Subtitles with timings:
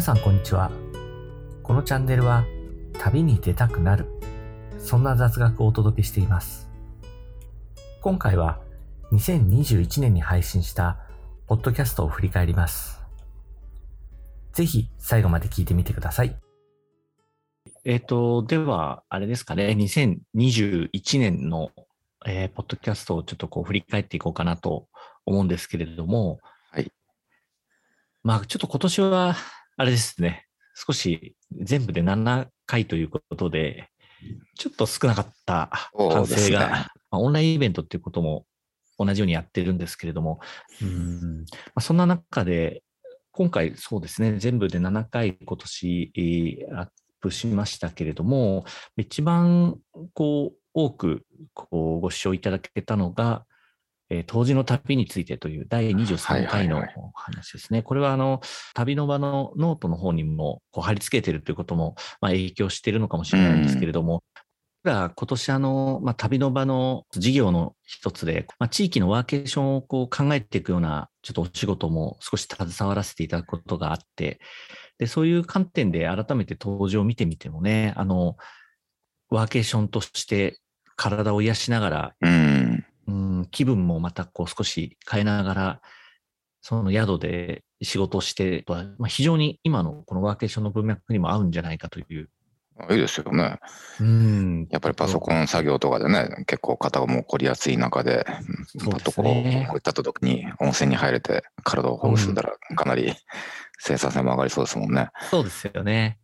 [0.00, 0.70] 皆さんこんにちは。
[1.62, 2.46] このチャンネルは
[2.94, 4.06] 旅に出たくなる、
[4.78, 6.70] そんな雑学をお届けしています。
[8.00, 8.62] 今回は
[9.12, 10.96] 2021年に配信した
[11.46, 13.02] ポッドキャストを振り返ります。
[14.54, 16.34] ぜひ最後まで聞いてみてください。
[17.84, 21.72] えっ、と、では、あれですかね、2021年の、
[22.26, 24.88] えーポッドキャストをちょっとこう振り返っていこうかなと
[25.26, 26.38] 思うんですけれども、
[26.70, 26.90] はい。
[28.22, 29.36] まあ、ちょっと今年は、
[29.80, 30.44] あれですね、
[30.74, 33.88] 少し全部で7回ということで、
[34.58, 38.44] ちょっと少なかった反省が、まあ、オンラインイベントっていうことも
[38.98, 40.38] 同じようにやってるんですけれども、
[40.82, 41.46] うん。
[41.48, 42.82] まあ、そんな中で、
[43.32, 46.88] 今回そうですね、全部で7回今年えーアッ
[47.22, 48.66] プしましたけれども、
[48.98, 49.78] 一番
[50.12, 53.46] こう多くこうご視聴いただけたのが、
[54.10, 57.82] えー当時の旅についてという第23回のはいはいお話ですね。
[57.82, 58.40] これはあの
[58.74, 64.22] 旅の場のノートの方にもこう貼り付けてるということも、まあ、影響しているのかもしれないんですけれども、
[64.82, 74.40] 僕ら今年あの、まあ、旅の場の事業の一つで、まあ、地域のワーケーションをこう考えていくようなちょっとお仕事も少し携わらせていただくことがあって、
[74.98, 78.36] で、そういう観点で改めて登場を見てみてもね、あの、
[79.28, 80.58] ワーケーションとして
[80.96, 82.59] 体を癒しながら、うん。
[83.50, 85.80] うん、気分もまたこう少し変えながら、
[86.62, 92.28] その宿で仕事をしてとは、まあ、非常に今のこのワーケーションの文脈にも合うんじゃないかという。
[92.90, 93.58] いいですよね。
[94.00, 98.24] うん、やっぱりパソコン作業とかでね、結構肩も凝りやすい中で、
[98.78, 103.12] そうですパとこねこういった時に温泉に入れて体をほぐすんだら、かなり
[103.78, 105.10] 生産性も上がりそうですもんね。
[105.30, 106.18] そうですよね。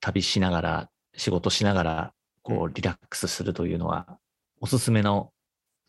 [0.00, 4.18] 旅しながら、仕事しながら、こう、リラックスするというのは、
[4.60, 5.30] おすすめの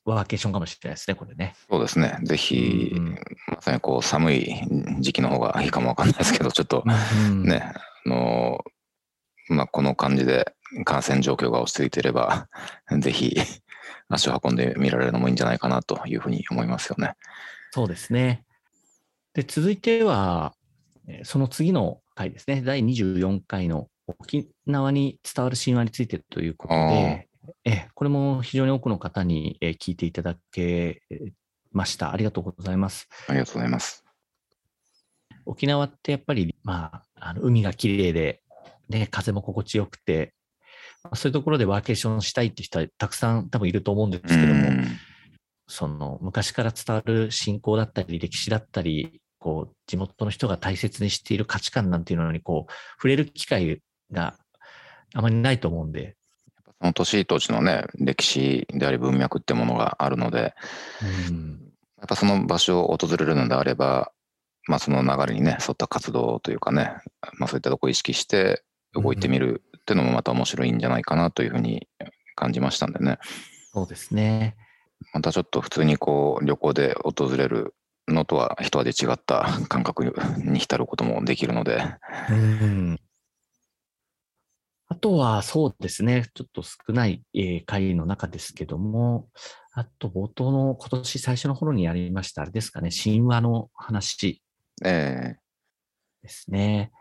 [0.06, 1.56] ワーケーションかもしれないですね、これね。
[1.70, 2.18] そうですね。
[2.24, 4.56] ぜひ、うんまさにこう寒い
[5.00, 7.74] 時期の方がいいかもわかんないですけど、 ちょっとうんね、
[8.06, 8.64] あの
[9.50, 10.54] まあ、この感じで
[10.86, 12.50] 感染状況が落ち着いていれば、
[13.00, 13.36] ぜひ
[14.10, 17.14] 足を運んでみられるのもいいんじゃないかなというふうに思いますよね。
[17.72, 18.44] そうですね。
[19.34, 20.54] で、続いては、
[21.08, 22.62] えーその次の回ですね。
[22.62, 27.28] 第24回の沖縄に伝わる神話についてということで、
[27.66, 31.02] えーこれも非常に多くの方にえー聞いていただけ
[31.72, 32.12] ました。
[32.12, 33.08] ありがとうございます。
[33.28, 34.04] ありがとうございます。
[35.46, 38.42] 沖縄ってやっぱり、まあ、あの海が綺麗で、
[38.90, 40.34] ね、風も心地よくて、
[41.04, 44.86] まあそういうところでワーケーションしたいって人はたくさん多分いると思うんですけども、うん
[45.66, 53.82] その昔から伝わる信仰だったり歴史だったり、こう地元の人が大切にしている価値観なんていうのにこう触れる機会
[54.12, 54.36] が
[55.14, 56.16] あまりないと思うんで、
[56.84, 60.54] その年土地のね、歴史であり文脈ってものがあるので、
[61.30, 61.62] うん、
[61.98, 64.12] やっぱその場所を訪れるのであれば、
[64.68, 66.92] まあその流れにね、沿った活動というかね、
[67.40, 68.64] まあそういったところを意識して
[68.94, 71.88] 動いてみるっていうのもまた面白いんじゃないかなというふうに
[72.36, 73.18] 感じましたんでね。
[73.72, 74.58] そうですね。
[75.14, 77.76] またちょっと普通にこう旅行で訪れる
[78.10, 80.14] のとは一味違った感覚
[80.44, 81.82] に浸ることもできるので、
[82.30, 83.13] うんあ
[85.04, 89.28] とはそうですね、ちょっと少ない、えー回の中ですけども、
[89.74, 94.42] あと冒頭の今年最初の頃にやりました、あれですかね、神話の話。
[94.86, 95.40] ええ。
[96.22, 96.94] ですね。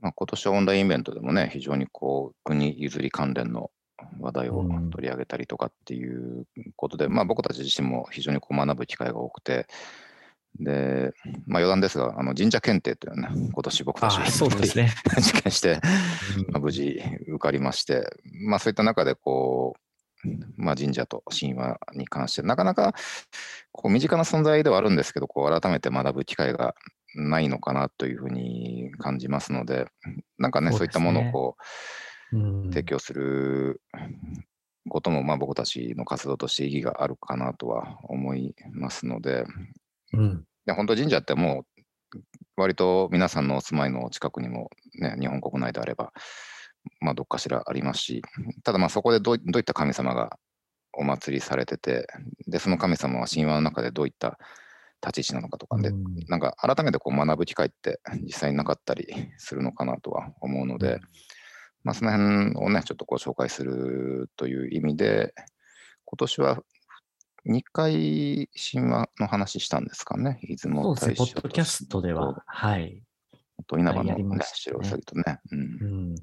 [0.00, 3.72] まあ、今年はオンラインイベントでもね、非常にこう国譲り関連の
[4.20, 4.90] 話題をうん。
[4.90, 9.66] 取り上げたりとかっていうことで、まあ、僕たち自身も非常にこう学ぶ機会が多くて、
[10.60, 11.12] で、
[11.46, 14.92] まあ、余談ですが、あの神社検定というのはね、今年僕たちあそうですね。
[15.18, 15.80] 受験して、
[16.48, 18.06] まあ、無事受かりまして、
[18.46, 19.74] まあ、そういった中でこ
[20.24, 22.94] う、まあ、神社と神話に関して、なかなか
[23.72, 26.74] こう身近な存在ではあるんですけど、こう改めて学ぶ機会が
[27.14, 29.86] ないのかなというふうに感じますので、
[30.38, 31.62] なんかね、そうういったものをこう
[32.32, 32.70] うん。
[32.70, 33.80] 提供する
[34.88, 39.44] ことも、まあ、僕たちの活動として意義があるかなとは思いますので、
[40.12, 40.44] うん。
[40.64, 41.64] で本当神社っても
[42.14, 42.20] う
[42.56, 46.12] 割と皆さんのお住まいの近くにも、ね、日本国内であれば、
[47.00, 48.22] まあ、どっかしらありますし、
[48.64, 50.38] ただまあそこでどうどういった神様が
[50.92, 52.06] お祭りされてて、
[52.46, 54.38] でその神様は神話の中でどういった
[55.04, 56.04] 立ち位置なのかとかで、うん。
[56.28, 59.06] なんか改めてこう学ぶ機会って実際になかったり
[59.36, 61.00] するのかなとは思うので、
[61.84, 65.34] まあ、その辺をね、ちょっとこう紹介するという意味で、
[66.04, 66.62] 今年は
[67.46, 73.02] 2回神話の話したんですかね、出そう雲ですね、大社ポッドキャストでは、はい。
[73.66, 74.78] と稲葉の、やりまね、したね。
[74.78, 75.40] 白うさぎとね。
[75.50, 75.60] うん。
[75.60, 76.14] うん。
[76.14, 76.22] で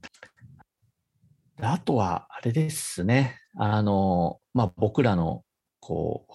[1.61, 3.39] あとは、あれですね。
[3.57, 5.43] あの、まあ、僕らの、
[5.79, 6.33] こう、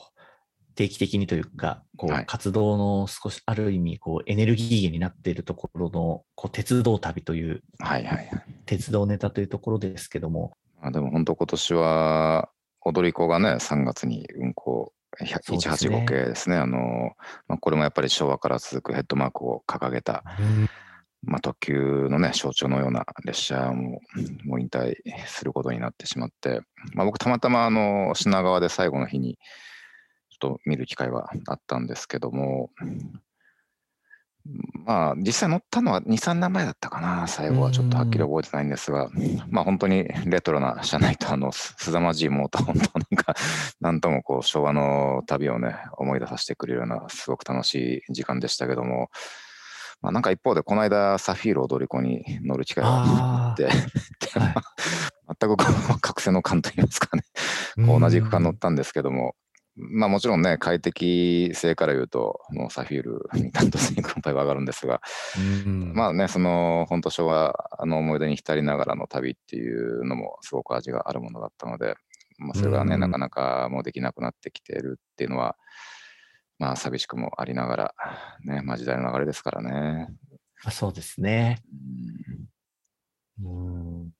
[0.74, 2.26] 定期的にというか、こう、はい。
[2.26, 8.30] 活動の少し、ある意味、こう、エネルギー源になっているところの、こう、鉄道旅という、はいはいはい。
[8.66, 12.50] 鉄道ネタというところですけども、まあ、でも本当今年は
[12.88, 15.96] 踊り子がね3月に運行そうですね。
[15.96, 16.56] 185系ですね。
[16.56, 17.12] あの、
[17.48, 20.22] まあ、これもやっぱり昭和から続くヘッドマークを掲げた、
[21.22, 24.00] まあ、特急のね象徴のような列車も
[24.44, 24.94] もう引退
[25.26, 26.60] することになってしまって、
[26.94, 29.38] まあ、僕たまたまあの品川で最後の日に
[30.30, 32.70] ちょっと見る機会はあったんですけども
[34.88, 37.28] まあ実際乗ったのは23年前だったかな。
[37.28, 39.10] 最後はちょっとはっきり覚えてないんですが。
[39.50, 43.34] まあ本当にレトロな車内とあのすすざまじいモーター本当なんか
[43.82, 49.10] なんともこう昭和の旅をね思い出させてくれるようなすごく楽しい時間でしたけども。
[50.00, 53.68] まあなんか一方でこの間サフィール踊り子に乗る機会がああって
[54.30, 55.64] 全くこ
[55.96, 57.24] う 覚醒の感といいますかね。
[57.84, 59.34] こう同じ区間乗ったんですけども、
[59.78, 65.00] まあもちろんね、快適性から言うと、もうサフィールに担当していく場合は上がるんですが、
[65.66, 65.92] うん。
[65.94, 67.54] まあね、その本当昭和
[67.84, 71.94] の思い出に浸りながらの旅っていうのもすごく味があるものだったので、
[72.38, 73.00] まあ、それがね、うん。
[73.00, 75.56] なかなかもうできなくなってきているっていうのは、
[76.58, 77.94] まあ寂しくもありながら、
[78.44, 80.08] ね、まあ時代の流れですからね。
[80.64, 81.62] まあそうですね。
[83.42, 84.10] うん。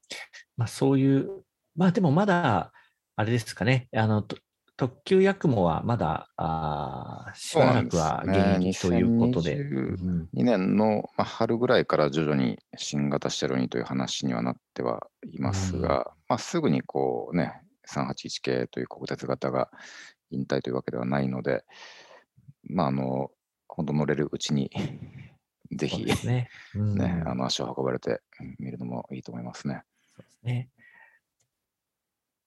[0.57, 1.31] まあそういう、
[1.75, 2.73] まあでもまだ、
[3.17, 4.37] あれですかね、あの、と
[4.79, 9.57] 特急ヤクモはまだ、あーしばらくは現役ということで。
[9.57, 19.69] 2022うん2年のまあ春ぐらいから徐々に新型車両にという話にはなってはいますが、まあ、すぐにこうね、381系という国鉄型が
[20.31, 21.65] 引退というわけではないので、
[22.63, 23.33] まあ、あの、
[23.67, 24.71] 本当乗れるうちに、
[25.73, 26.51] ぜひ、ね。
[26.77, 28.21] うんね、あの足を運ばれて
[28.61, 29.83] みるのもいいと思いますね。
[30.07, 30.69] そうですね。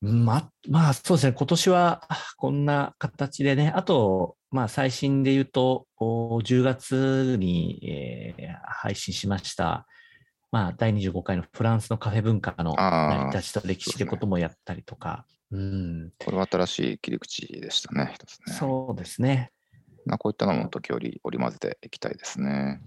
[0.01, 1.33] まあ、まあ、そうですね。
[1.33, 2.07] 今年は
[2.38, 9.86] こんな形でね、あと、まあ、最新で言うと、お10月に、えー配信しました、
[10.51, 18.53] まあ、第25回のフランスのカフェ文化の成り立ちと歴史ってこともやったりとか、うん、これは新しい切り口でしたね、一つね。
[18.53, 19.51] そうですね。
[20.06, 22.50] まあ、こういったのも時折織り交ぜていきたいですね。
[22.50, 22.80] やっ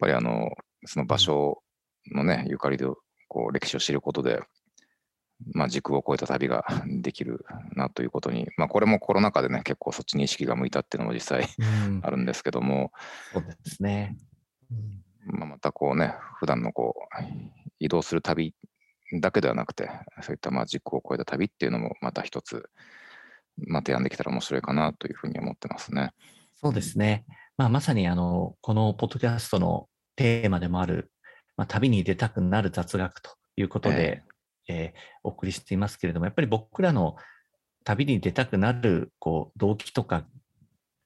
[0.00, 0.50] ぱりあの、
[0.84, 1.62] その場所
[2.10, 2.86] のね、ゆかりで
[3.28, 4.40] こう歴史を知ることで、
[5.52, 7.44] まあ、時空を超えた旅が できる
[7.74, 12.92] なということに、まあ、これもコロナ禍でね、結構そっちに意識が向いたっていうのも実際うん あるんですけども、
[13.32, 14.16] そうですね。
[14.70, 15.04] うん
[15.38, 17.24] まあ、またこうね、普段のこう、
[17.78, 18.54] 移動する旅
[19.20, 19.90] だけではなくて、
[20.22, 22.68] そういったまあ時空を超えた旅っていうのもまた一つ、
[23.56, 26.12] まあ、提案できたら面白いかなというふうに思ってますね。
[26.54, 27.24] そうですね。
[27.56, 31.10] まあ、まさにあの、このポッドキャストのテーマでもある、
[31.56, 34.33] まあ、旅に出たくなる雑学ということで、えー
[35.22, 37.16] お送りしていますけれども、やっぱり僕らの
[37.84, 40.24] 旅に出たくなる、こう、動機とか、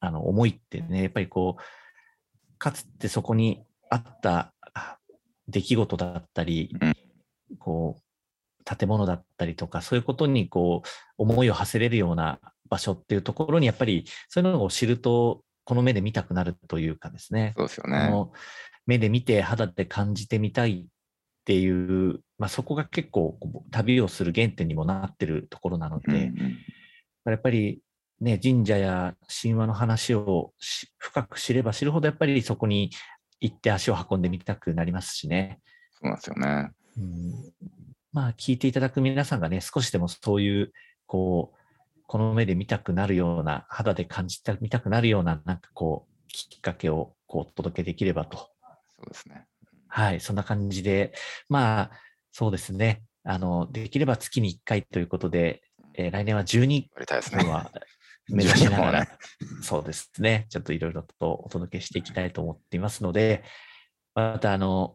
[0.01, 4.99] あの、思いってね、やっぱりこう、かつてそこにあったあ
[5.49, 6.95] 出来事だったり、うん
[7.59, 12.39] こう、建物だったりとか、そういうことにこう、思いを馳せれるような
[12.69, 17.55] 場所っていうところに、やっぱりそういうのを知ると、この目で見たくなるというかですね。
[17.57, 18.11] そうですよね。
[18.87, 20.87] 目で見て肌で感じてみたいっ
[21.45, 23.39] ていう、まあ、そこが結構
[23.71, 26.59] 旅をする原点にもなってるところなので、うんうん
[27.25, 27.83] やっぱり
[28.23, 32.91] ね、神社や神話の話をし深く知れば知るほどやっぱりそこに
[33.39, 35.61] 行って足を運んでみたくなりますしね。
[35.93, 36.71] そうなんですよね。
[36.97, 37.33] うん
[38.13, 40.73] まあ聞いていただく皆さんがね、少しでもそういう、
[41.07, 49.47] こう、この目で見たくなるような、肌で感じてみたくなるような、なんかこう、きっかけをこうお届けできればとそうですね。
[49.89, 51.13] はい、そんな感じで、
[51.49, 51.91] まあ、
[52.39, 53.03] そうですね。
[53.25, 55.61] あの、できれば月に1回ということで、
[55.95, 57.43] えー来年は12やりたいですね。
[57.43, 57.69] 分は
[58.29, 59.09] 目指しなが12本ら、ね
[59.61, 60.47] そうですね。
[60.49, 63.43] ちょっといろいろとお届けしていきたいと思っていますので、
[64.15, 64.95] また、あの、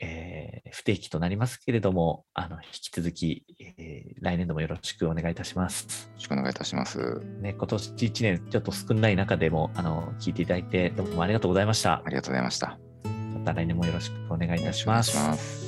[0.00, 6.08] えー不定期となりますけれども、あの、引き続き、えー来年度もよろしくお願いいたします。
[6.08, 7.20] よろしくお願いいたします。
[7.40, 12.08] ね、今年1年ちょっと少ない中でも、あの、聞いていただいて、どうもありがとうございましたあ。
[12.08, 12.80] りがとうございました。
[13.04, 14.84] また来年もよろしくお願いいたし。
[14.88, 15.67] ます。